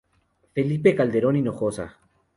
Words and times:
Felipe 0.55 0.95
Calderón 0.95 1.35
Hinojosa. 1.35 1.99